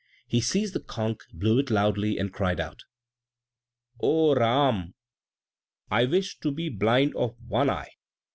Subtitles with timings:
[0.25, 2.85] He seized the conch, blew it loudly, and cried out,
[3.99, 4.95] "Oh, Ram!
[5.91, 7.91] I wish to be blind of one eye!"